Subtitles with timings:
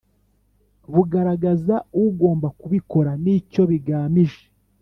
[0.93, 4.43] bugaragaza ugomba kubikora, n'icyo bigamije.